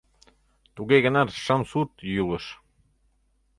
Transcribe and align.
Туге 0.75 0.97
гынат 1.05 1.29
шым 1.43 1.61
сурт 1.69 1.93
йӱлыш. 2.13 2.45